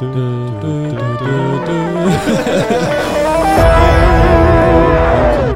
[0.00, 0.14] Welcome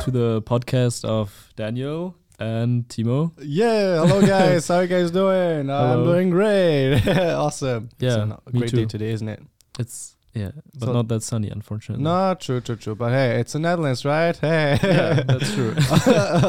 [0.01, 3.31] to the podcast of Daniel and Timo.
[3.41, 4.67] Yeah, hello guys.
[4.67, 5.71] How you guys doing?
[5.71, 7.07] I'm doing great.
[7.07, 7.91] awesome.
[8.01, 8.77] Yeah, it's a great too.
[8.79, 9.43] day today, isn't it?
[9.79, 12.03] It's yeah, but So- not that sunny, unfortunately.
[12.03, 12.97] No, true, true, true.
[12.97, 14.37] But hey, it's the Netherlands, right?
[14.37, 15.75] Hey, Yeah, that's true.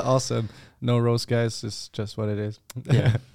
[0.03, 0.49] awesome.
[0.81, 1.63] No roast, guys.
[1.63, 2.59] It's just what it is.
[2.89, 3.17] Yeah.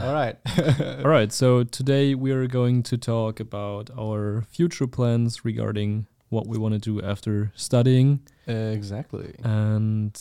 [0.00, 0.36] All right.
[1.04, 6.46] All right, so today we are going to talk about our future plans regarding what
[6.46, 8.20] we want to do after studying.
[8.46, 9.34] exactly.
[9.42, 10.20] And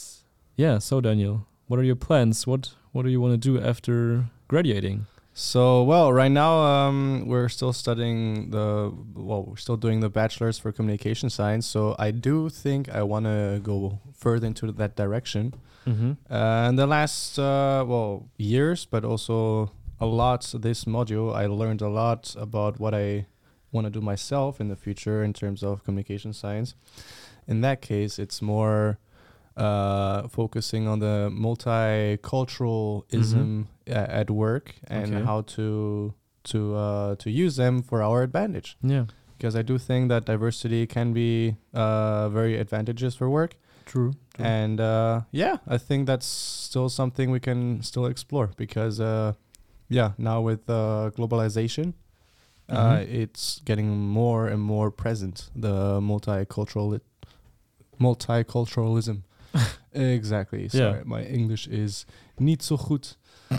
[0.56, 2.48] yeah, so Daniel, what are your plans?
[2.48, 5.06] What what do you want to do after graduating?
[5.40, 10.58] So, well, right now um, we're still studying the, well, we're still doing the bachelor's
[10.58, 11.68] for communication science.
[11.68, 15.54] So I do think I want to go further into that direction.
[15.86, 16.34] Mm-hmm.
[16.34, 21.84] Uh, in the last, uh, well, years, but also a lot this module, I learned
[21.84, 23.28] a lot about what I
[23.72, 26.74] want to do myself in the future in terms of communication science.
[27.48, 28.98] In that case, it's more
[29.58, 35.26] uh, focusing on the multiculturalism a- at work and Okay.
[35.26, 38.78] how to to uh, to use them for our advantage.
[38.82, 39.06] Yeah,
[39.38, 43.56] Because I do think that diversity can be uh, very advantageous for work.
[43.86, 44.14] true.
[44.34, 44.46] true.
[44.46, 49.34] And uh, yeah, I think that's still something we can still explore because, uh,
[49.90, 51.94] yeah, now with uh, globalization,
[52.70, 53.08] uh, Mhm.
[53.24, 55.50] it's getting more and more present.
[55.56, 57.00] The multicultural
[58.00, 59.24] multiculturalism.
[59.98, 60.62] Exactly.
[60.62, 60.70] Yeah.
[60.70, 62.06] Sorry, my English is
[62.40, 63.16] niet so goed.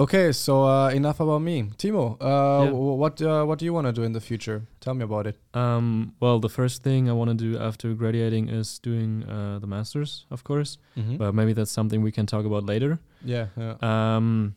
[0.00, 2.16] Okay, so uh, enough about me, Timo.
[2.20, 2.70] Uh, Yeah.
[2.70, 4.62] wh- what uh, what do you want to do in the future?
[4.80, 5.36] Tell me about it.
[5.54, 9.66] Um, well, the first thing I want to do after graduating is doing uh, the
[9.66, 10.78] masters, of course.
[11.18, 12.98] But maybe that's something we can talk about later.
[13.24, 13.74] Yeah, yeah.
[13.82, 14.54] Um,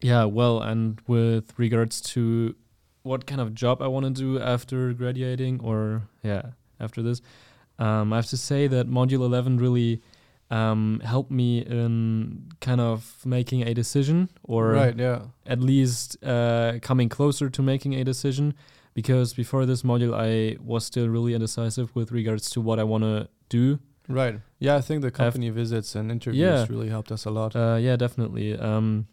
[0.00, 2.54] yeah, well, and with regards to
[3.02, 7.20] what kind of job I want to do after graduating, or yeah, after this,
[7.78, 10.02] um, I have to say that Module 11 really
[10.50, 15.22] um, helped me in kind of making a decision, or right, yeah.
[15.46, 18.54] at least uh, coming closer to making a decision.
[18.94, 23.04] Because before this module, I was still really indecisive with regards to what I want
[23.04, 23.78] to do.
[24.08, 24.40] Right.
[24.58, 26.66] Yeah, I think the company visits and interviews Yeah.
[26.70, 27.54] really helped us a lot.
[27.54, 28.56] Uh, yeah, definitely.
[28.56, 29.06] Um,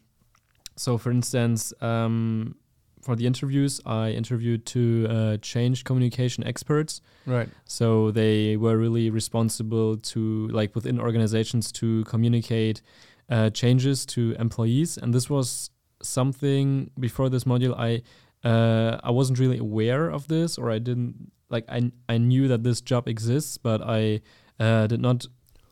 [0.76, 2.56] so, for instance, um,
[3.04, 7.00] for the interviews, I interviewed two uh, change communication experts.
[7.26, 7.48] right.
[7.66, 12.80] So they were really responsible to, like, within organizations to communicate
[13.28, 14.98] uh, changes to employees.
[14.98, 15.70] And this was
[16.02, 18.02] something before this module I
[18.48, 22.62] uh, I wasn't really aware of this, or I didn't like I I knew that
[22.62, 24.20] this job exists, but I
[24.60, 25.26] uh, did not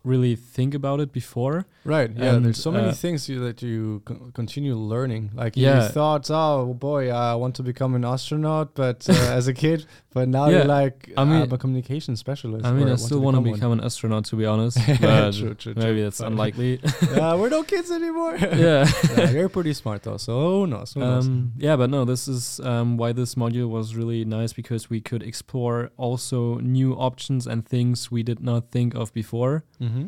[0.04, 1.64] really think about it before.
[1.84, 2.10] Right.
[2.14, 2.34] Yeah.
[2.34, 5.30] And, there's so many uh, things you, that you con- continue learning.
[5.34, 5.84] Like Yeah.
[5.84, 9.86] you thought, oh boy, I want to become an astronaut, but uh, as a kid,
[10.14, 12.64] but now Yeah, you're like, I mean- I'm a communication specialist.
[12.66, 13.80] I mean, I still want to become one.
[13.80, 14.78] an astronaut, to be honest.
[15.00, 16.02] But True, true, maybe true.
[16.04, 16.32] that's Fine.
[16.32, 16.80] unlikely.
[17.16, 18.36] yeah, we're no kids anymore.
[18.40, 18.86] yeah.
[19.16, 20.92] Yeah, you're pretty smart though, so who knows?
[20.94, 21.26] Who knows?
[21.26, 25.00] Um, yeah, but no, this is um, why this module was really nice because we
[25.00, 29.64] could explore also new options and things we did not think of before.
[29.80, 30.06] Mm-hmm.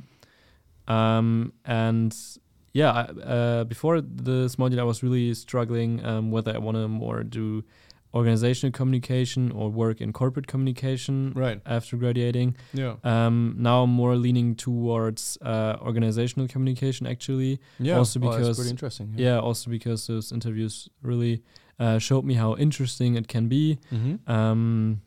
[0.93, 2.15] Um, and
[2.73, 6.89] yeah, I, uh, before this module, I was really struggling um, whether I want to
[6.89, 7.65] more do
[8.15, 11.61] organizational communication or work in corporate communication Right.
[11.67, 12.57] after graduating.
[12.73, 12.95] Yeah.
[13.03, 17.59] Um, now I'm more leaning towards uh, organizational communication actually.
[17.81, 17.99] Yeah.
[17.99, 19.15] also that's because- pretty interesting.
[19.17, 21.43] Yeah, also because those interviews really
[21.81, 23.79] uh, showed me how interesting it can be.
[23.93, 24.31] Mm-hmm.
[24.31, 25.01] Um,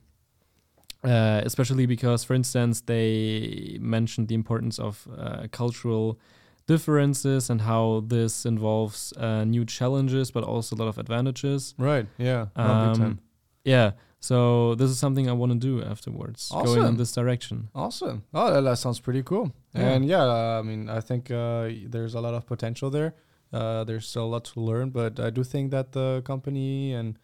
[1.03, 6.19] uh, especially because, for instance, they mentioned the importance of uh, cultural
[6.68, 11.74] differences and how this involves uh, new challenges, but also a lot of advantages.
[11.78, 12.06] Right.
[12.18, 12.48] Yeah.
[12.56, 13.06] No, big time.
[13.06, 13.20] Um,
[13.64, 17.70] yeah, so this is something I want to do afterwards, going in this direction.
[17.76, 18.24] Awesome.
[18.34, 19.54] Oh, that, that sounds pretty cool.
[19.74, 19.90] Yeah.
[19.90, 23.16] And yeah, uh, I mean, I think uh, there's a lot of potential there.
[23.52, 27.18] Uh, there's still a lot to learn, but I do think that the company and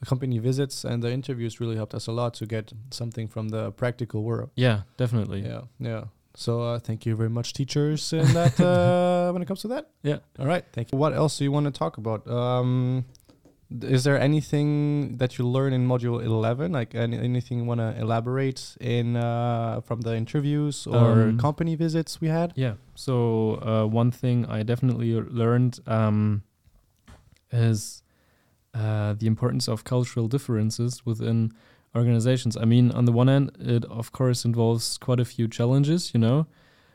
[0.00, 3.50] the company visits and the interviews really helped us a lot to get something from
[3.50, 4.50] the practical world.
[4.56, 5.40] Yeah, definitely.
[5.40, 6.04] Yeah, yeah.
[6.34, 9.90] So uh, thank you very much, teachers, in that uh, when it comes to that.
[10.02, 10.18] Yeah.
[10.38, 10.64] All right.
[10.72, 10.98] Thank you.
[10.98, 12.26] What else do you want to talk about?
[12.26, 13.04] Um,
[13.80, 17.98] is there anything that you learn in module 11 like any, anything you want to
[17.98, 22.74] elaborate in uh, from the interviews or Um, company visits we had Yeah.
[22.94, 23.14] So
[23.62, 26.42] uh, one thing I definitely learned um,
[27.50, 28.02] is
[28.74, 31.52] uh, the importance of cultural differences within
[31.94, 32.56] organizations.
[32.56, 36.20] I mean, on the one hand, it of course involves quite a few challenges, you
[36.20, 36.46] know.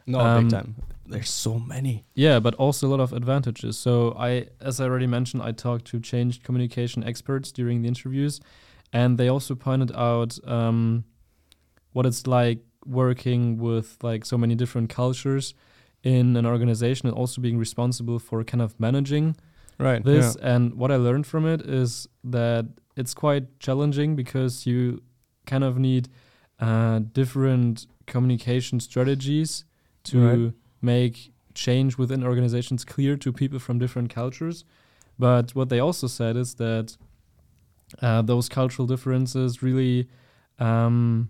[0.06, 0.76] no um, big time
[1.10, 3.78] there's so many Yeah, but also a lot of advantages.
[3.78, 8.42] So I, as I already mentioned, I talked to changed communication experts during the interviews,
[8.92, 11.06] and they also pointed out um,
[11.94, 15.54] what it's like working with like so many different cultures
[16.04, 19.36] in an organization and also being responsible for kind of managing
[19.80, 20.04] Right.
[20.04, 22.66] this and what i learned from it is that
[22.98, 25.02] it's quite challenging because you
[25.46, 26.10] kind of need
[26.60, 29.64] uh, different communication strategies
[30.04, 30.54] to Right.
[30.82, 34.64] make change within organizations clear to people from different cultures
[35.20, 36.98] but what they also said is that
[38.02, 40.08] uh, those cultural differences really
[40.60, 41.30] um,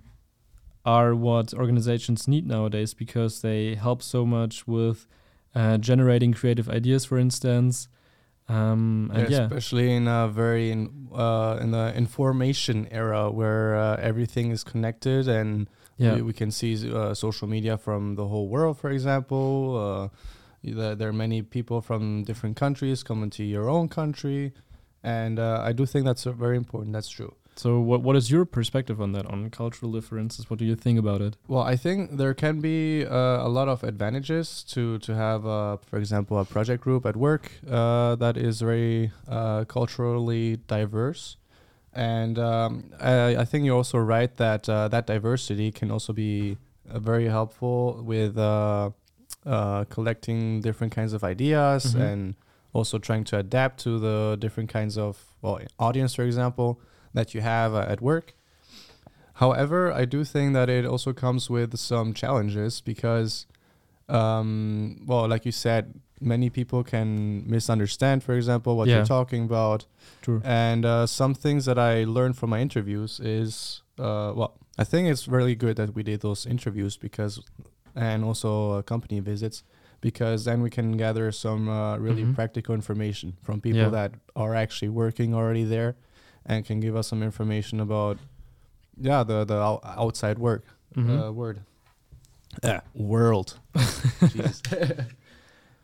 [0.85, 5.07] are what organizations need nowadays because they help so much with
[5.55, 7.87] uh, generating creative ideas, for instance.
[8.49, 13.75] Um, Yeah, and yeah, especially in a very in, uh, in the information era where
[13.75, 15.67] uh, everything is connected and
[15.97, 18.77] yeah, we, we can see uh, social media from the whole world.
[18.77, 20.17] For example, uh,
[20.63, 24.53] there, there are many people from different countries coming to your own country,
[25.03, 26.93] and uh, I do think that's very important.
[26.93, 27.33] That's true.
[27.57, 29.25] So, what what is your perspective on that?
[29.25, 31.37] On cultural differences, what do you think about it?
[31.47, 35.77] Well, I think there can be uh, a lot of advantages to to have, uh,
[35.77, 41.37] for example, a project group at work uh, that is very uh, culturally diverse,
[41.93, 46.57] and um, I, I think you're also right that uh, that diversity can also be
[46.89, 48.91] uh, very helpful with uh,
[49.45, 52.01] uh, collecting different kinds of ideas Mhm.
[52.01, 52.35] and
[52.73, 56.79] also trying to adapt to the different kinds of well audience, for example,
[57.13, 58.33] that you have uh, at work.
[59.35, 63.45] However, I do think that it also comes with some challenges because,
[64.09, 68.97] um, well, like you said, many people can misunderstand, for example, what Yeah.
[68.97, 69.85] you're talking about.
[70.21, 70.41] True.
[70.43, 75.07] And uh, some things that I learned from my interviews is, uh, well, I think
[75.09, 77.39] it's really good that we did those interviews because,
[77.95, 79.63] and also uh, company visits,
[80.01, 82.33] because then we can gather some uh, really Mhm.
[82.35, 83.89] practical information from people Yeah.
[83.89, 85.95] that are actually working already there,
[86.47, 88.17] and can give us some information about,
[88.99, 90.63] yeah, the the outside work
[90.95, 91.09] Mhm.
[91.09, 91.59] uh, word.
[92.63, 93.59] Yeah, world.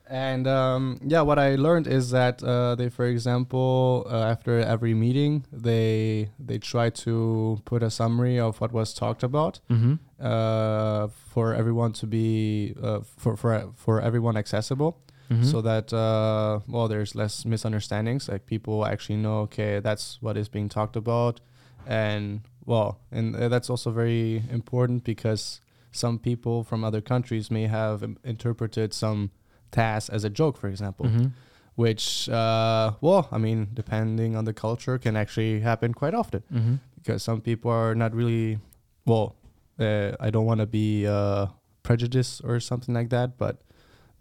[0.09, 4.93] And um, yeah, what I learned is that uh, they, for example, uh, after every
[4.93, 9.99] meeting, they they try to put a summary of what was talked about Mhm.
[10.19, 14.97] uh, for everyone to be uh, for for for everyone accessible
[15.33, 15.45] Mhm.
[15.51, 20.49] so that uh, well there's less misunderstandings like people actually know okay that's what is
[20.49, 21.39] being talked about
[21.85, 27.67] and well and uh, that's also very important because some people from other countries may
[27.67, 29.29] have im- interpreted some
[29.71, 31.31] tasks as a joke for example Mhm.
[31.75, 36.79] which uh, well i mean depending on the culture can actually happen quite often Mhm.
[36.95, 38.59] because some people are not really
[39.05, 39.35] well
[39.79, 41.47] uh, i don't want to be uh,
[41.83, 43.55] prejudiced or something like that but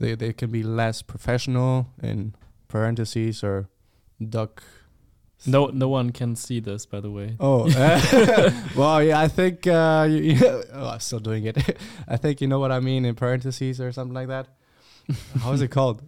[0.02, 2.34] they, they can be less professional in
[2.68, 3.68] parentheses or
[4.36, 4.62] duck
[5.46, 7.36] No, no one can see this, by the way.
[7.40, 7.62] oh
[8.76, 11.56] well yeah i think uh, you, you- oh, i'm still doing it
[12.14, 14.46] i think you know what i mean in parentheses or something like that
[15.42, 15.98] how is it called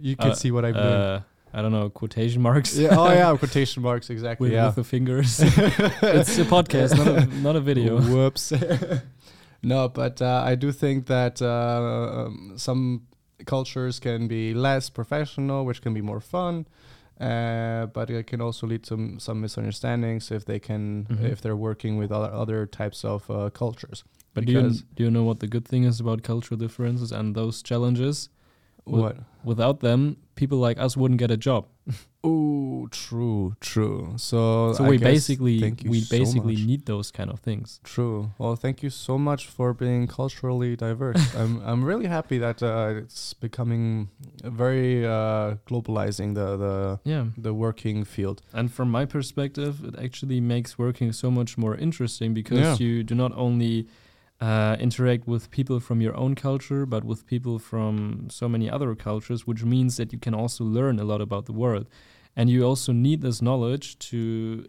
[0.00, 1.20] you can Uh, see what i'm doing Uh,
[1.52, 2.76] I don't know quotation marks.
[2.78, 5.40] yeah, oh yeah quotation marks exactly with, yeah with the fingers.
[5.42, 7.98] it's a podcast, not a, not a video.
[8.00, 8.52] Whoops.
[9.62, 13.02] no, but uh, I do think that uh, um, some
[13.46, 16.66] cultures can be less professional, which can be more fun.
[17.20, 21.24] Uh, but it can also lead to m- some misunderstandings if they can Mhm.
[21.32, 24.04] if they're working with other, other types of uh, cultures.
[24.32, 27.34] But do you, do you know what the good thing is about cultural differences and
[27.34, 28.30] those challenges?
[28.98, 29.16] What?
[29.44, 31.66] Without them, people like us wouldn't get a job.
[32.22, 34.12] Oh, true, true.
[34.18, 36.66] So, So I we basically we so basically much.
[36.66, 37.80] need those kind of things.
[37.82, 38.32] True.
[38.36, 41.34] Well, thank you so much for being culturally diverse.
[41.40, 44.10] I'm I'm really happy that uh, it's becoming
[44.44, 47.24] very uh, globalizing the the Yeah.
[47.38, 48.42] the working field.
[48.52, 52.76] And from my perspective, it actually makes working so much more interesting because Yeah.
[52.86, 53.86] you do not only
[54.40, 58.94] uh, interact with people from your own culture, but with people from so many other
[58.94, 61.86] cultures, which means that you can also learn a lot about the world.
[62.36, 64.66] And you also need this knowledge to,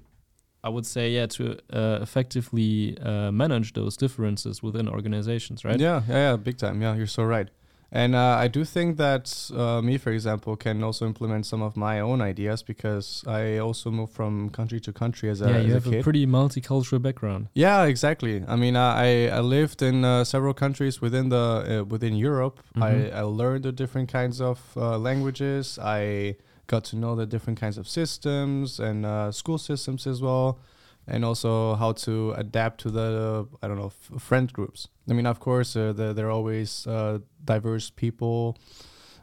[0.63, 5.79] I would say, yeah, to uh, effectively uh, manage those differences within organizations, right?
[5.79, 6.81] Yeah, yeah, yeah, big time.
[6.81, 7.49] Yeah, you're so right.
[7.93, 11.75] And uh, I do think that uh, me, for example, can also implement some of
[11.75, 15.73] my own ideas because I also moved from country to country as a, yeah, you
[15.73, 16.03] have a kid.
[16.03, 17.47] pretty multicultural background.
[17.53, 18.43] Yeah, exactly.
[18.47, 22.59] I mean, I I lived in uh, several countries within the uh, within Europe.
[22.75, 23.13] I, Mhm.
[23.13, 25.77] I learned the different kinds of uh, languages.
[25.77, 26.35] I
[26.67, 30.59] got to know the different kinds of systems and uh, school systems as well,
[31.07, 34.87] and also how to adapt to the I don't know f- friend groups.
[35.09, 38.55] I mean, of course, uh, there there are always uh, diverse people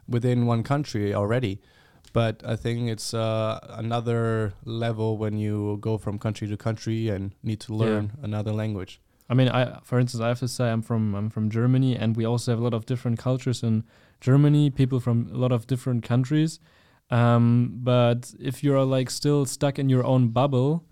[0.08, 1.61] within one country already.
[2.14, 7.35] But I think it's uh, another level when you go from country to country and
[7.42, 7.78] need to Yeah.
[7.85, 9.00] learn another language.
[9.30, 12.16] I mean, I for instance, I have to say I'm from I'm from Germany, and
[12.16, 13.85] we also have a lot of different cultures in
[14.20, 14.70] Germany.
[14.70, 16.61] People from a lot of different countries.
[17.11, 20.85] Um, but if you're like still stuck in your own bubble,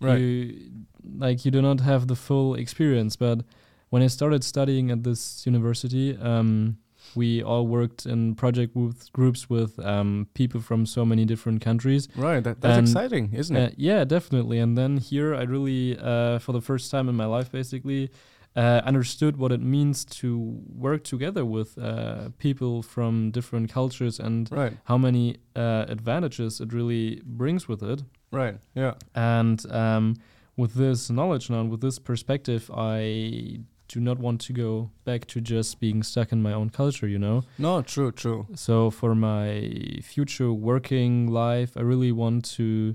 [0.00, 0.70] you
[1.18, 3.16] like you do not have the full experience.
[3.16, 3.44] But
[3.90, 6.76] when I started studying at this university, um,
[7.14, 12.08] we all worked in project with groups with um, people from so many different countries.
[12.14, 12.42] Right.
[12.44, 13.74] That, that's And, exciting, isn't Uh, it?
[13.78, 14.58] yeah, definitely.
[14.60, 18.10] And then here, I really, uh, for the first time in my life, basically,
[18.54, 20.38] uh, understood what it means to
[20.68, 24.74] work together with uh, people from different cultures and Right.
[24.84, 28.02] how many uh, advantages it really brings with it.
[28.30, 28.58] Right.
[28.74, 28.94] Yeah.
[29.14, 30.16] And um,
[30.56, 35.40] with this knowledge now, with this perspective, I do not want to go back to
[35.40, 37.42] just being stuck in my own culture, you know?
[37.58, 37.82] No.
[37.82, 38.12] True.
[38.12, 38.46] True.
[38.54, 42.94] So for my future working life, I really want to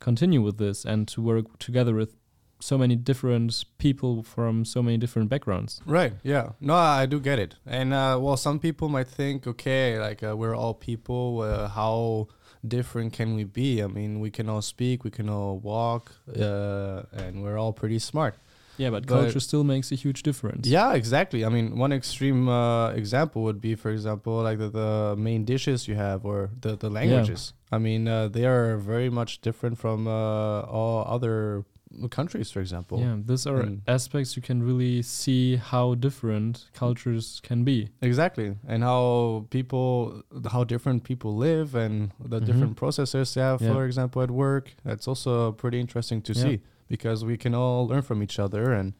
[0.00, 2.14] continue with this and to work together with
[2.60, 5.80] so many different people from so many different backgrounds.
[5.86, 6.12] Right.
[6.22, 6.50] Yeah.
[6.60, 7.56] No, I do get it.
[7.66, 11.40] And uh, well, some people might think, okay, like uh, we're all people.
[11.40, 12.28] Uh, how
[12.66, 13.82] different can we be?
[13.82, 17.98] I mean, we can all speak, we can all walk, uh, and we're all pretty
[17.98, 18.34] smart.
[18.76, 20.66] Yeah, but, But- culture still makes a huge difference.
[20.66, 21.44] Yeah, exactly.
[21.44, 25.86] I mean, one extreme uh, example would be, for example, like the, the main dishes
[25.86, 27.52] you have or the, the languages.
[27.70, 31.64] I mean, uh, they are very much different from uh, all other
[32.10, 32.98] countries, for example.
[33.00, 37.88] Yeah, these are And- aspects you can really see how different cultures can be.
[38.02, 42.46] Exactly, and how people, how different people live, and the Mhm.
[42.46, 43.60] different processes they have.
[43.62, 43.72] Yeah.
[43.72, 46.42] For example, at work, that's also pretty interesting to Yeah.
[46.42, 48.92] see because we can all learn from each other and,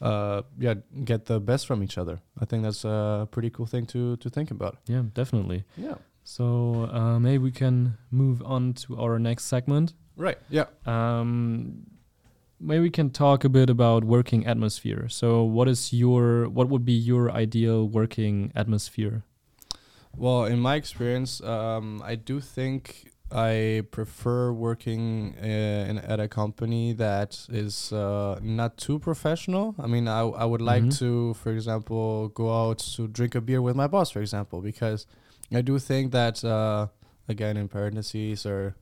[0.00, 2.20] uh, yeah, get the best from each other.
[2.38, 4.74] I think that's a pretty cool thing to to think about.
[4.86, 5.64] Yeah, definitely.
[5.76, 5.96] Yeah.
[6.24, 6.44] So
[6.92, 9.94] uh, maybe we can move on to our next segment.
[10.16, 10.38] Right.
[10.50, 10.66] Yeah.
[10.86, 11.86] Um,
[12.62, 15.08] maybe we can talk a bit about working atmosphere.
[15.08, 19.22] So, what is your what would be your ideal working atmosphere?
[20.16, 25.46] Well, in my experience, um, I do think I prefer working uh,
[25.88, 29.74] in, at a company that is uh, not too professional.
[29.78, 30.98] I mean, I, I would like Mhm.
[30.98, 35.06] to, for example, go out to drink a beer with my boss, for example, because
[35.50, 36.88] I do think that, uh,
[37.26, 38.74] again, in parentheses or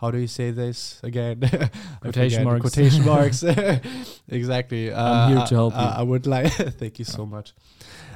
[0.00, 1.40] how do you say this again?
[2.00, 2.60] Quotation marks.
[2.60, 3.42] Quotation marks.
[4.28, 4.92] exactly.
[4.92, 6.00] I'm here to help uh, you.
[6.00, 6.52] I would like.
[6.52, 7.54] thank you so much.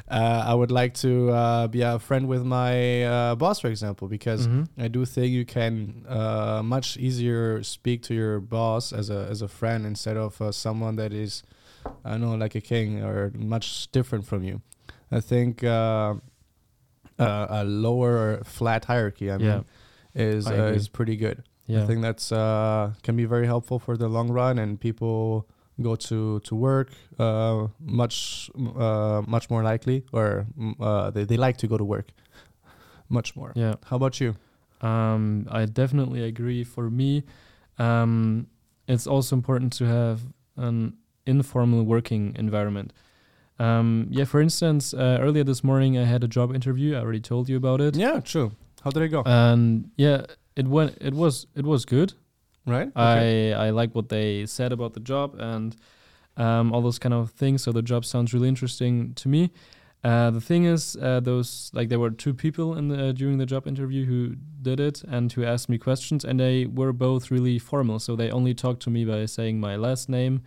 [0.08, 4.08] Uh, I would like to uh, be a friend with my uh, boss, for example,
[4.08, 4.68] because Mhm.
[4.76, 9.40] I do think you can uh, much easier speak to your boss as a as
[9.42, 11.42] a friend instead of uh, someone that is,
[12.04, 14.60] I don't know, like a king or much different from you.
[15.10, 16.14] I think uh,
[17.18, 19.64] uh, a lower flat hierarchy, I mean,
[20.14, 21.42] is I uh, is pretty good.
[21.66, 21.82] Yeah.
[21.82, 25.48] I think that's uh, can be very helpful for the long run, and people
[25.80, 30.46] go to to work uh, much uh, much more likely, or
[30.80, 32.08] uh, they they like to go to work
[33.08, 33.52] much more.
[33.54, 33.74] yeah.
[33.84, 34.34] How about you?
[34.80, 36.64] Um, I definitely agree.
[36.64, 37.22] For me,
[37.78, 38.46] um,
[38.88, 40.20] it's also important to have
[40.56, 40.94] an
[41.26, 42.92] informal working environment.
[43.58, 46.96] Um, yeah, for instance, uh, earlier this morning I had a job interview.
[46.96, 47.94] I already told you about it.
[47.96, 48.50] Yeah, true.
[48.82, 49.22] How did it go?
[49.24, 50.98] And yeah, it went.
[51.00, 51.46] It was.
[51.54, 52.14] It was good.
[52.66, 52.90] right?
[52.94, 55.76] I I like what they said about the job and
[56.36, 57.62] um, all those kind of things.
[57.62, 59.50] So the job sounds really interesting to me.
[60.04, 63.46] Uh, the thing is, uh, those like there were two people in the, during the
[63.46, 67.58] job interview who did it and who asked me questions, and they were both really
[67.58, 67.98] formal.
[68.00, 70.40] So they only talked to me by saying my last name.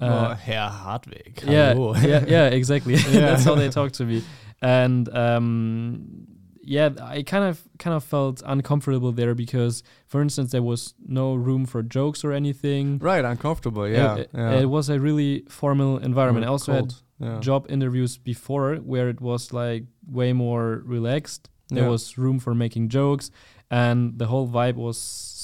[0.00, 1.42] oh, Uh, Herr Hartwig.
[1.46, 2.94] yeah, yeah, yeah, exactly.
[2.94, 3.20] Yeah.
[3.28, 4.22] That's how they talk to me,
[4.62, 6.26] and um,
[6.70, 11.34] yeah, I kind of kind of felt uncomfortable there because, for instance, there was no
[11.34, 13.00] room for jokes or anything.
[13.00, 13.88] Right, uncomfortable.
[13.88, 14.60] Yeah, it, yeah.
[14.60, 16.46] it was a really formal environment.
[16.46, 17.32] I also cold, yeah.
[17.32, 21.48] had job interviews before where it was like way more relaxed.
[21.70, 21.90] There Yeah.
[21.90, 23.32] was room for making jokes,
[23.68, 24.96] and the whole vibe was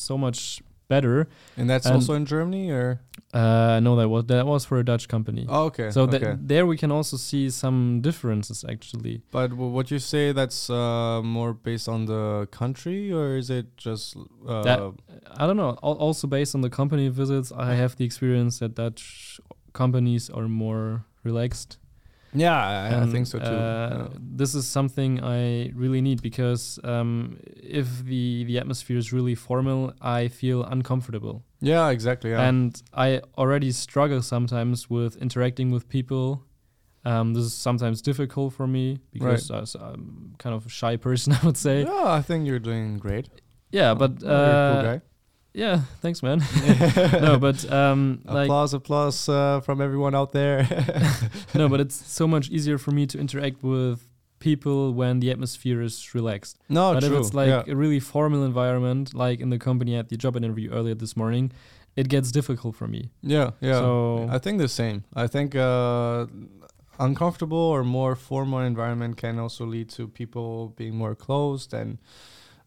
[0.06, 1.26] so much better.
[1.56, 3.00] and that's and- also in Germany, or
[3.34, 5.44] Uh, no, that was that was for a Dutch company.
[5.48, 5.90] oh, okay.
[5.90, 6.18] So okay.
[6.18, 9.20] tha- there we can also see some differences actually.
[9.30, 13.66] But w- would you say that's uh, more based on the country, or is it
[13.76, 14.16] just
[14.48, 14.80] uh, That-
[15.40, 15.76] I don't know.
[15.82, 19.40] al- Also based on the company visits, I have the experience that Dutch
[19.72, 21.78] companies are more relaxed.
[22.32, 22.56] Yeah?
[22.92, 23.44] I, I think so too.
[23.44, 24.18] uh, yeah.
[24.18, 29.92] This is something I really need because um, if the the atmosphere is really formal,
[30.00, 32.30] I feel uncomfortable, Yeah, exactly.
[32.30, 32.48] Yeah.
[32.48, 36.42] and I already struggle sometimes with interacting with people.
[37.04, 40.96] Um, this is sometimes difficult for me because uh, so I'm kind of a shy
[40.96, 41.82] person, I would say.
[41.84, 43.28] yeah, I think you're doing great.
[43.70, 45.00] yeah, but you're a cool uh, guy.
[45.56, 46.42] Yeah, thanks, man.
[47.12, 50.68] no, but um, like applause, applause uh, from everyone out there.
[51.54, 54.06] no, but it's so much easier for me to interact with
[54.38, 56.58] people when the atmosphere is relaxed.
[56.68, 57.14] no, but true.
[57.14, 57.72] if it's like yeah.
[57.72, 61.50] a really formal environment, like in the company at the job interview earlier this morning,
[61.96, 63.08] it gets difficult for me.
[63.22, 63.78] yeah, yeah.
[63.78, 65.04] So I think the same.
[65.14, 66.26] I think uh,
[67.00, 71.96] uncomfortable or more formal environment can also lead to people being more closed and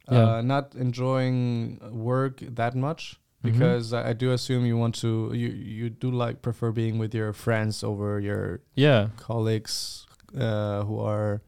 [0.09, 3.19] uh, not enjoying work that much.
[3.43, 3.51] Mhm.
[3.51, 7.13] Because I I do assume you want to, you you do like prefer being with
[7.15, 11.41] your friends over your yeah, colleagues uh, who are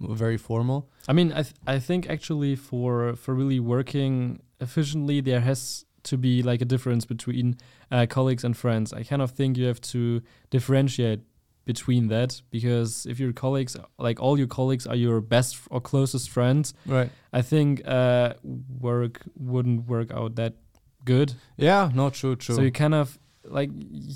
[0.00, 0.88] very formal.
[1.08, 6.16] I mean, I th- I think actually for for really working efficiently, there has to
[6.16, 7.56] be like a difference between
[7.92, 8.92] uh, colleagues and friends.
[8.92, 10.20] I kind of think you have to
[10.50, 11.20] differentiate
[11.66, 15.80] between that because if your colleagues, like all your colleagues, are your best f- or
[15.80, 17.10] closest friends, Right.
[17.32, 18.34] I think uh,
[18.80, 20.54] work wouldn't work out that
[21.04, 21.34] good.
[21.58, 21.90] Yeah.
[21.92, 22.08] No.
[22.10, 22.36] True.
[22.36, 22.54] True.
[22.54, 23.70] So you kind of like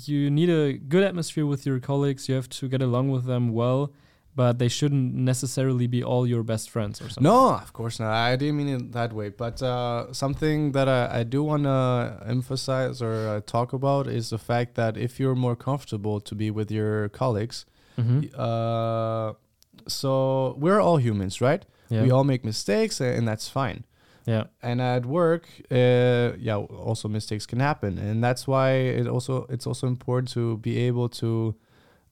[0.07, 2.27] you need a good atmosphere with your colleagues.
[2.27, 3.93] You have to get along with them well,
[4.35, 7.23] but they shouldn't necessarily be all your best friends or something.
[7.23, 8.11] No, of course not.
[8.13, 9.29] I didn't mean it that way.
[9.29, 14.29] But uh, something that I, I do want to emphasize or uh, talk about is
[14.29, 17.65] the fact that if you're more comfortable to be with your colleagues,
[17.97, 18.31] Mhm.
[18.37, 19.33] uh,
[19.87, 21.65] so we're all humans, right?
[21.89, 22.03] Yeah.
[22.03, 23.83] We all make mistakes, and that's fine.
[24.25, 24.43] yeah.
[24.61, 29.65] And at work, uh, yeah, also mistakes can happen, and that's why it also it's
[29.67, 31.55] also important to be able to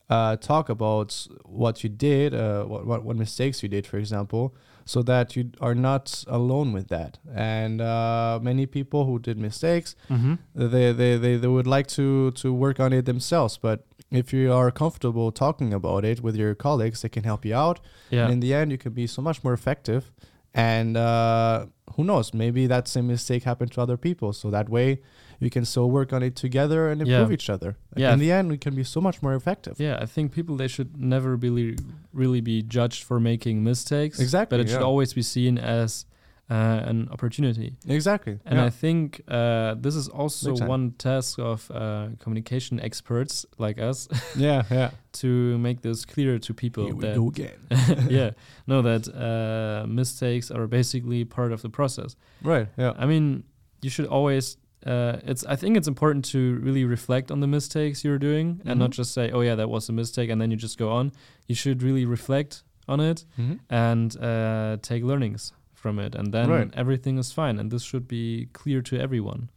[0.10, 4.56] uh, talk about what you did, uh, what, what what mistakes you did, for example,
[4.86, 7.20] so that you are not alone with that.
[7.36, 10.34] And uh, many people who did mistakes, Mm-hmm.
[10.56, 14.52] they, they, they, they would like to to work on it themselves, but if you
[14.52, 17.80] are comfortable talking about it with your colleagues, they can help you out.
[18.10, 18.24] Yeah.
[18.24, 20.12] And in the end, you can be so much more effective.
[20.54, 22.34] And uh, who knows?
[22.34, 24.34] Maybe that same mistake happened to other people.
[24.34, 25.02] So that way,
[25.40, 27.20] you can still work on it together and Yeah.
[27.20, 27.78] improve each other.
[27.96, 28.14] Yeah.
[28.14, 29.80] In the end, we can be so much more effective.
[29.80, 31.78] yeah, I think people they should never really
[32.14, 34.20] really be judged for making mistakes.
[34.20, 36.06] Exactly, But it should always be seen as
[36.50, 37.76] uh, an opportunity.
[37.88, 38.40] Exactly.
[38.46, 38.66] And yeah.
[38.66, 40.68] I think uh, this is also Big time.
[40.70, 44.90] one task of uh, communication experts like us yeah, yeah.
[45.22, 47.60] to make this clear to people Here we that go again.
[48.10, 48.32] yeah,
[48.68, 52.16] know that uh, mistakes are basically part of the process.
[52.44, 52.68] right.
[52.78, 52.94] Yeah.
[52.98, 53.44] I mean,
[53.82, 54.58] you should always.
[54.86, 55.44] Uh, it's.
[55.46, 58.94] I think it's important to really reflect on the mistakes you're doing and not Mhm.
[58.98, 61.12] just say, "Oh yeah, that was a mistake," and then you just go on.
[61.48, 66.50] You should really reflect on it hmm and uh, take learnings from it, and then
[66.50, 66.70] Right.
[66.76, 67.60] everything is fine.
[67.60, 69.50] And this should be clear to everyone.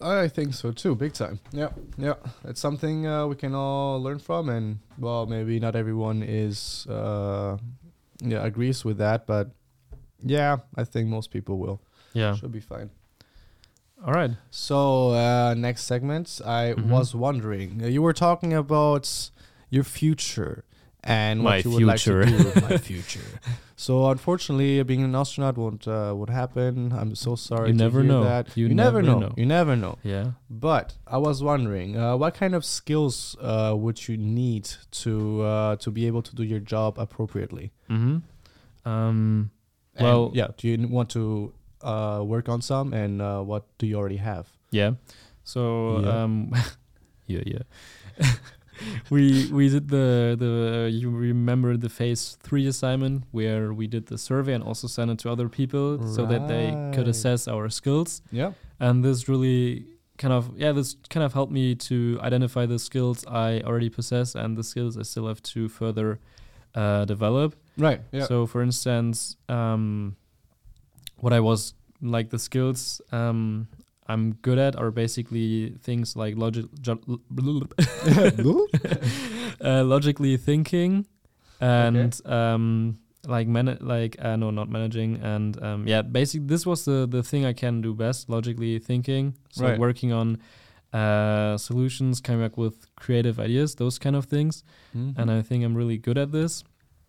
[0.00, 1.38] I think so too, big time.
[1.52, 2.14] Yeah, yeah.
[2.44, 7.56] It's something uh, we can all learn from, and well, maybe not everyone is, uh,
[8.20, 9.50] yeah, agrees with that, but
[10.20, 11.80] yeah, I think most people will.
[12.12, 12.34] Yeah.
[12.36, 12.90] Should be fine.
[14.04, 14.32] All right.
[14.50, 16.88] So uh, next segment, I Mhm.
[16.90, 19.30] was wondering, you were talking about
[19.70, 20.64] your future
[21.04, 22.20] and My what you would future.
[22.24, 23.20] like to do with my future.
[23.76, 26.92] So unfortunately, being an astronaut won't uh, would happen.
[26.92, 27.68] I'm so sorry.
[27.70, 28.24] You to never hear know.
[28.24, 28.56] That.
[28.56, 29.26] You never, never know.
[29.28, 29.34] know.
[29.36, 29.98] You never know.
[30.02, 30.32] Yeah.
[30.48, 34.70] But I was wondering, uh, what kind of skills uh, would you need
[35.02, 37.72] to uh, to be able to do your job appropriately?
[37.90, 38.88] Mm-hmm.
[38.88, 39.50] Um.
[40.00, 40.48] Well- yeah.
[40.56, 44.46] Do you want to uh, work on some, and uh, what do you already have?
[44.70, 44.92] Yeah.
[45.44, 46.22] So Yeah.
[46.22, 46.52] um
[47.26, 47.62] yeah, yeah.
[49.10, 54.18] we we did the the you remember the phase 3 assignment where we did the
[54.18, 58.22] survey and also sent it to other people so that they could assess our skills
[58.32, 58.52] Yeah.
[58.80, 59.86] and this really
[60.18, 64.34] kind of yeah this kind of helped me to identify the skills I already possess
[64.34, 66.18] and the skills I still have to further
[66.74, 67.54] uh, develop.
[67.78, 68.00] Right.
[68.12, 68.26] Yeah.
[68.26, 70.16] So, for instance, um,
[71.18, 73.68] what I was like the skills um,
[74.06, 76.66] I'm good at are basically things like logic,
[79.60, 81.06] uh, logically thinking,
[81.60, 86.84] and um, like man, like uh, no, not managing, and um, yeah, basically this was
[86.84, 89.34] the the thing I can do best: logically thinking.
[89.50, 89.78] So Right.
[89.78, 90.38] working on
[90.92, 94.62] uh, solutions, coming up with creative ideas, those kind of things,
[94.94, 95.14] Mhm.
[95.18, 96.64] and I think I'm really good at this.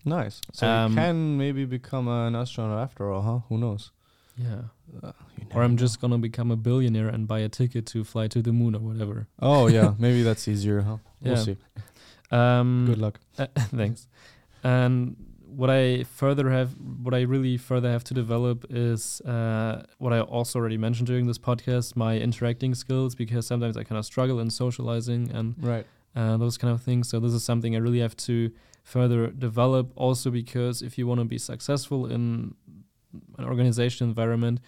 [0.07, 0.39] nice.
[0.53, 3.39] So Um, you can maybe become an astronaut after all, huh?
[3.49, 3.91] Who knows?
[4.37, 4.63] Yeah.
[5.03, 5.11] Uh,
[5.53, 5.77] Or I'm know.
[5.77, 8.79] just gonna become a billionaire and buy a ticket to fly to the moon or
[8.79, 9.27] whatever.
[9.39, 10.97] Oh yeah, maybe that's easier, huh?
[11.21, 11.43] We'll Yeah.
[11.43, 11.57] see.
[12.31, 13.19] Um, Good luck.
[13.37, 14.07] uh, thanks.
[14.63, 15.15] And
[15.47, 16.71] what I further have,
[17.03, 21.27] what I really further have to develop is uh, what I also already mentioned during
[21.27, 25.85] this podcast, my interacting skills, because sometimes I kind of struggle in socializing and Right.
[26.15, 27.07] uh, those kind of things.
[27.09, 28.51] So this is something I really have to
[28.83, 29.91] further develop.
[29.95, 32.55] Also, because if you want to be successful in
[33.37, 34.59] an organization environment,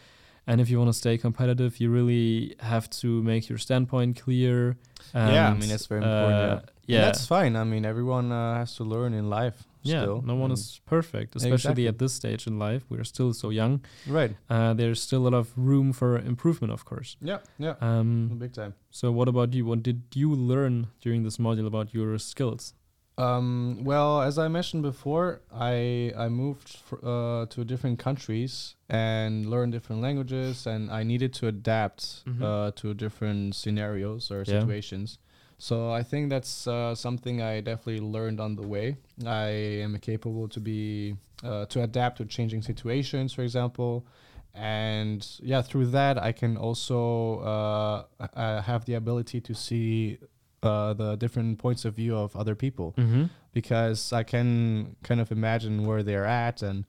[0.50, 4.78] And if you want to stay competitive, you really have to make your standpoint clear.
[5.14, 6.54] Yeah, I mean, it's very important, yeah.
[6.56, 6.62] uh,
[6.94, 7.54] Yeah, that's fine.
[7.62, 9.58] I mean, everyone uh, has to learn in life.
[9.84, 10.02] yeah.
[10.04, 11.88] still, no one is perfect, especially Exactly.
[11.88, 12.84] at this stage in life.
[12.90, 13.74] We're still so young.
[14.20, 14.32] right.
[14.50, 17.10] Uh, there's still a lot of room for improvement, of course.
[17.30, 18.74] Yeah, yeah, Um, big time.
[18.90, 19.66] so, what about you?
[19.72, 22.74] What did you learn during this module about your skills?
[23.18, 29.50] Um, well, as I mentioned before, I I moved fr- uh, to different countries and
[29.50, 32.42] learned different languages, and I needed to adapt Mhm.
[32.44, 34.60] uh, to different scenarios or Yeah.
[34.60, 35.18] situations.
[35.58, 38.98] So I think that's uh, something I definitely learned on the way.
[39.26, 39.50] I
[39.82, 44.06] am capable to be uh, to adapt to changing situations, for example,
[44.54, 50.20] and yeah, through that I can also uh, uh, have the ability to see
[50.64, 53.26] uh, the different points of view of other people Mm-hmm.
[53.54, 56.86] because I can kind of imagine where they're at, and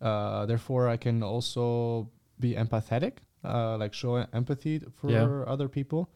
[0.00, 5.52] uh, therefore I can also be empathetic, uh, like show empathy for Yeah.
[5.52, 6.08] other people,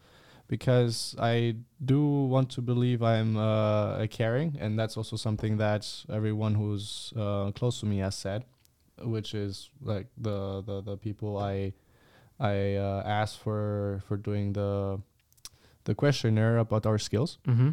[0.48, 6.54] because I do want to believe I'm uh, caring, and that's also something that everyone
[6.54, 8.44] who's uh, close to me has said,
[9.02, 11.72] which is like the the, the people I
[12.38, 15.00] I uh, asked for for doing the
[15.86, 17.38] the questionnaire about our skills.
[17.48, 17.70] Mm-hmm.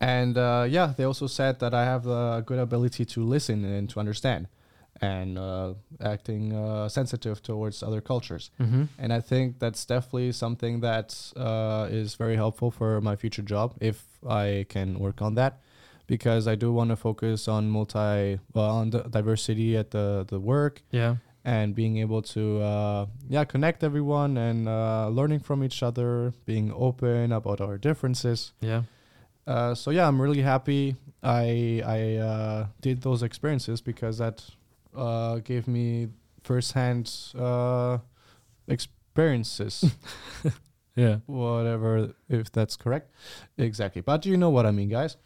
[0.00, 3.90] And uh, yeah, they also said that I have a good ability to listen and
[3.90, 4.48] to understand,
[5.00, 8.50] and uh, acting uh, sensitive towards other cultures.
[8.58, 8.84] Mm-hmm.
[8.98, 13.74] And I think that's definitely something that uh, is very helpful for my future job
[13.80, 15.60] if I can work on that,
[16.06, 20.82] because I do want to focus on multi, well, on diversity at the the work
[20.90, 21.16] Yeah.
[21.44, 26.72] And being able to uh, yeah connect everyone and uh, learning from each other, being
[26.74, 28.52] open about our differences.
[28.60, 28.82] Yeah.
[29.46, 34.44] Uh, so yeah, I'm really happy I I uh, did those experiences because that
[34.96, 36.08] uh, gave me
[36.44, 37.98] firsthand uh,
[38.68, 39.84] experiences,
[40.96, 41.16] Yeah.
[41.26, 43.10] whatever if that's correct,
[43.56, 44.02] exactly.
[44.02, 45.16] But you know what I mean, guys.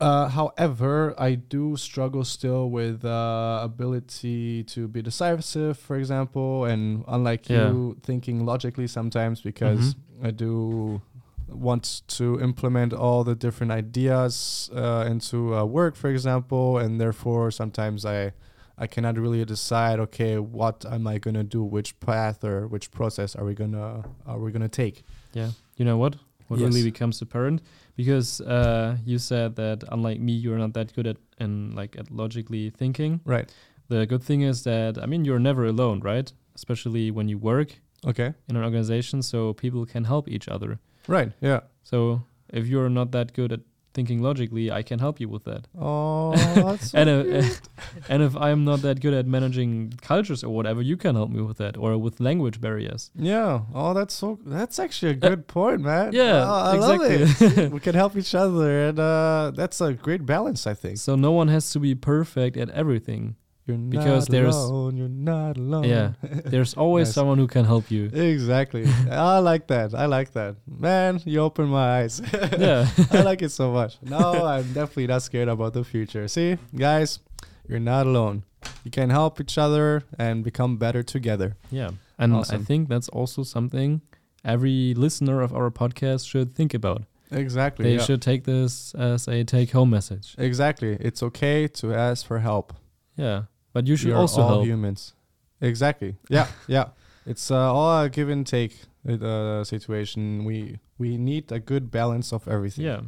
[0.00, 7.04] Uh, however, I do struggle still with uh, ability to be decisive, for example, and
[7.08, 7.70] unlike Yeah.
[7.70, 11.00] you, thinking logically sometimes because I do
[11.48, 17.50] want to implement all the different ideas uh, into uh, work, for example, and therefore
[17.50, 18.32] sometimes I
[18.80, 19.98] I cannot really decide.
[19.98, 21.64] Okay, what am I gonna do?
[21.64, 25.02] Which path or which process are we gonna are we gonna take?
[25.32, 25.50] Yeah.
[25.76, 26.14] You know what?
[26.48, 26.68] What Yes.
[26.68, 27.60] really becomes apparent
[27.98, 32.10] because uh, you said that unlike me, you're not that good at and like at
[32.10, 33.20] logically thinking.
[33.24, 33.52] Right.
[33.88, 36.32] The good thing is that I mean you're never alone, right?
[36.54, 37.70] Especially when you work
[38.06, 38.30] Okay.
[38.48, 40.78] in an organization, so people can help each other.
[41.08, 41.32] Right.
[41.40, 41.60] Yeah.
[41.82, 42.22] So
[42.58, 43.60] if you're not that good at
[43.94, 45.66] thinking logically, I can help you with that.
[45.80, 47.48] Oh, that's so and uh,
[48.08, 51.40] and if I'm not that good at managing cultures or whatever, you can help me
[51.42, 53.10] with that or with language barriers.
[53.14, 53.60] yeah.
[53.74, 54.38] Oh, that's so.
[54.44, 56.08] That's actually a good point, man.
[56.08, 57.18] Uh, yeah, Oh, I exactly.
[57.18, 57.72] love it.
[57.76, 60.98] we can help each other, and uh, that's a great balance, I think.
[60.98, 63.36] So no one has to be perfect at everything.
[63.68, 64.96] You're Because not there's- alone.
[64.96, 65.84] You're not alone.
[65.84, 66.12] Yeah.
[66.22, 67.14] There's always Nice.
[67.14, 68.06] someone who can help you.
[68.06, 68.86] Exactly.
[69.10, 69.94] I like that.
[69.94, 70.56] I like that.
[70.66, 72.20] Man, you open my eyes.
[72.58, 72.88] yeah.
[73.12, 73.98] I like it so much.
[74.02, 76.26] No, I'm definitely not scared about the future.
[76.28, 77.20] See, guys,
[77.68, 78.44] you're not alone.
[78.84, 81.56] You can help each other and become better together.
[81.70, 81.90] Yeah.
[82.18, 84.00] And I think that's also something
[84.44, 87.02] every listener of our podcast should think about.
[87.30, 87.84] Exactly.
[87.84, 88.02] They yeah.
[88.04, 90.34] should take this as a take home message.
[90.38, 90.96] Exactly.
[91.00, 92.72] It's okay to ask for help.
[93.16, 93.42] Yeah.
[93.78, 94.66] But you should also all help.
[94.66, 95.14] humans.
[95.60, 96.16] Exactly.
[96.28, 96.48] Yeah.
[96.66, 96.86] yeah.
[97.24, 98.74] It's uh, all a give and take
[99.08, 100.44] uh, situation.
[100.44, 102.86] We we need a good balance of everything.
[102.86, 103.02] Yeah.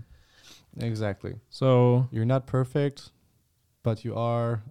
[0.78, 1.40] Exactly.
[1.48, 3.10] So You're not perfect,
[3.82, 4.62] but you are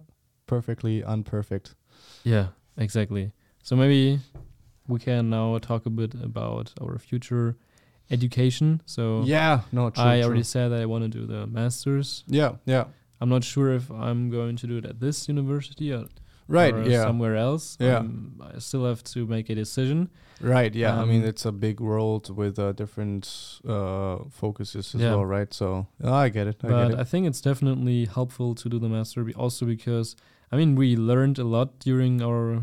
[0.46, 1.74] perfectly unperfect.
[2.24, 2.46] yeah,
[2.78, 3.32] exactly.
[3.62, 4.20] So maybe
[4.88, 7.56] we can now talk a bit about our future
[8.10, 8.80] education.
[8.86, 9.60] So Yeah.
[9.70, 9.90] No.
[9.90, 10.02] True.
[10.02, 10.28] I true.
[10.28, 12.24] already said that I want to do the masters.
[12.26, 12.52] Yeah.
[12.64, 12.84] Yeah.
[13.20, 16.06] I'm not sure if I'm going to do it at this university or,
[16.48, 16.74] Right.
[16.74, 17.02] or yeah.
[17.04, 17.76] somewhere else.
[17.80, 17.98] Yeah.
[17.98, 20.08] Um, I still have to make a decision.
[20.40, 20.74] Right.
[20.74, 21.00] Yeah.
[21.00, 25.10] I mean, Um, it's a big world with uh, different uh, focuses as Yeah.
[25.14, 25.52] well, right?
[25.54, 26.56] So oh, I get it.
[26.64, 30.16] I but get I think it's definitely helpful to do the master be- also because
[30.50, 32.62] I mean we learned a lot during our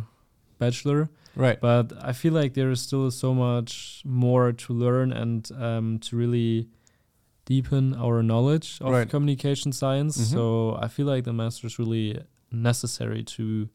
[0.60, 1.60] bachelor, right.
[1.62, 6.18] but I feel like there is still so much more to learn and um, to
[6.18, 6.68] really
[7.48, 9.10] deepen our knowledge of Right.
[9.10, 10.16] communication science.
[10.18, 10.32] Mhm.
[10.36, 10.44] So
[10.86, 12.06] I feel like the master is really
[12.52, 13.70] necessary to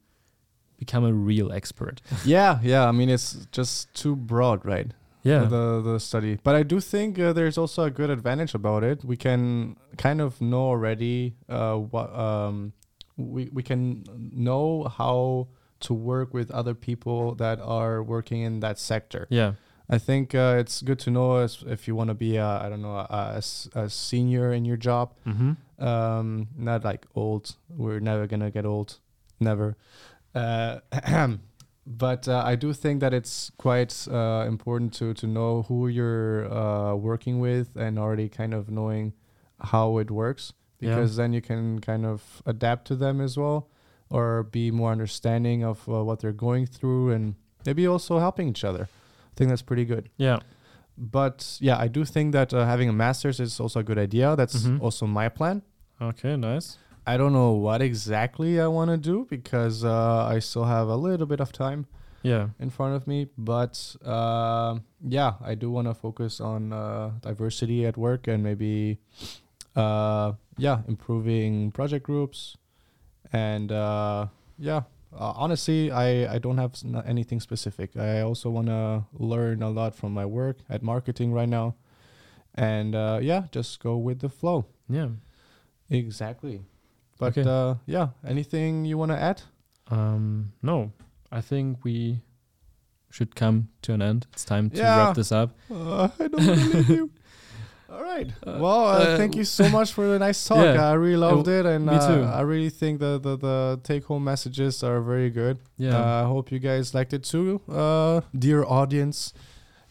[0.77, 2.01] become a real expert.
[2.25, 2.59] yeah.
[2.63, 2.87] Yeah.
[2.89, 4.91] I mean, it's just too broad, right?
[5.25, 5.45] Yeah.
[5.55, 6.37] the the study.
[6.43, 9.03] But I do think uh, there's also a good advantage about it.
[9.05, 12.73] We can kind of know already uh, what um,
[13.15, 14.03] we we can
[14.47, 15.47] know how
[15.87, 19.27] to work with other people that are working in that sector.
[19.29, 19.53] Yeah.
[19.95, 22.69] I think uh, it's good to know as if you want to be, a, I
[22.69, 23.07] don't know, a,
[23.39, 23.41] a
[23.83, 25.13] a senior in your job.
[25.27, 25.53] Mm-hmm.
[25.83, 27.55] Um, not like old.
[27.69, 28.99] We're never gonna get old,
[29.39, 29.75] never.
[30.33, 30.79] Uh,
[31.85, 36.51] but uh, I do think that it's quite uh, important to to know who you're
[36.51, 39.13] uh, working with and already kind of knowing
[39.73, 40.95] how it works Yeah.
[40.95, 43.67] because then you can kind of adapt to them as well
[44.09, 48.63] or be more understanding of uh, what they're going through and maybe also helping each
[48.63, 48.87] other.
[49.33, 50.09] I think that's pretty good.
[50.17, 50.39] Yeah.
[50.95, 54.35] But yeah, I do think that uh, having a master's is also a good idea.
[54.35, 54.79] That's Mhm.
[54.79, 55.63] also my plan.
[55.99, 56.35] Okay.
[56.37, 56.77] Nice.
[57.07, 60.95] I don't know what exactly I want to do because uh, I still have a
[60.95, 61.87] little bit of time
[62.21, 62.49] Yeah.
[62.59, 63.27] in front of me.
[63.37, 68.99] But uh, yeah, I do want to focus on uh, diversity at work and maybe,
[69.75, 72.55] uh, yeah, improving project groups.
[73.33, 74.27] And uh,
[74.59, 74.81] yeah,
[75.17, 76.73] uh, honestly, I, I don't have
[77.05, 77.95] anything specific.
[77.97, 81.75] I also want to learn a lot from my work at marketing right now.
[82.55, 84.65] And uh, yeah, just go with the flow.
[84.89, 85.09] Yeah.
[85.89, 86.61] Exactly.
[87.19, 87.49] But Okay.
[87.49, 89.41] uh, yeah, anything you want to add?
[89.89, 90.53] Um.
[90.61, 90.91] No.
[91.31, 92.19] I think we
[93.09, 94.27] should come to an end.
[94.33, 94.97] It's time to Yeah.
[94.97, 95.55] wrap this up.
[95.71, 97.11] Uh, I don't believe you.
[97.93, 98.27] All right.
[98.45, 100.63] Uh, well, uh, uh, thank you so much for the nice talk.
[100.63, 100.89] Yeah.
[100.89, 102.23] I really loved it, and me uh, too.
[102.23, 105.59] I really think the the, the take home messages are very good.
[105.77, 105.97] Yeah.
[105.97, 109.33] Uh, I hope you guys liked it too, uh, dear audience.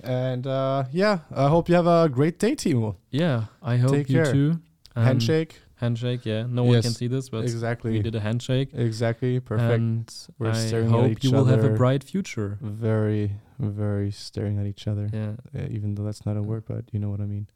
[0.02, 2.96] And uh, yeah, I hope you have a great day, Timo.
[3.10, 3.44] yeah.
[3.62, 4.32] I hope take you care.
[4.32, 4.60] too.
[4.96, 5.60] Um, Handshake.
[5.76, 6.26] Handshake.
[6.26, 6.44] Yeah.
[6.48, 7.92] No one can see this, but exactly.
[7.92, 8.70] we did a handshake.
[8.72, 9.38] Exactly.
[9.38, 9.78] Perfect.
[9.80, 12.58] And We're I staring at hope each you will have a bright future.
[12.60, 15.08] very, very staring at each other.
[15.12, 15.32] Yeah.
[15.56, 17.46] Uh, even though that's not a word, but you know what I mean.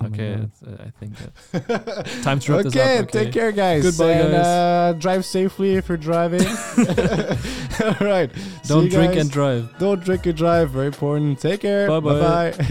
[0.00, 0.34] Oh okay.
[0.66, 1.14] Uh, I think
[1.52, 3.04] that's time to wrap this okay, up.
[3.04, 3.24] Okay.
[3.24, 3.82] take care, guys.
[3.82, 4.46] Goodbye, and, guys.
[4.46, 6.42] Uh, drive safely if you're driving.
[7.84, 8.30] All right.
[8.64, 9.22] Don't drink guys.
[9.22, 9.78] and drive.
[9.78, 10.70] Don't drink and drive.
[10.70, 11.40] Very important.
[11.40, 11.88] Take care.
[11.88, 12.66] Bye bye.